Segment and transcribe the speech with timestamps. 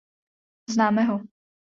[0.73, 1.17] Známe ho.